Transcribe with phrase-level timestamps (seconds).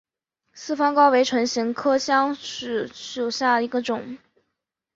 [0.53, 4.17] 四方蒿为唇形科香薷属下的一个种。